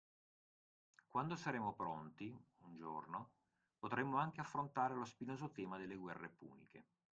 [1.09, 3.33] Quando saremo pronti, un giorno,
[3.77, 6.85] potremmo anche affrontare lo spinoso tema delle guerre puniche.